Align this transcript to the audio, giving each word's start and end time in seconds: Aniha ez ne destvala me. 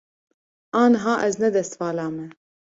Aniha 0.81 1.15
ez 1.27 1.39
ne 1.45 1.53
destvala 1.59 2.11
me. 2.19 2.27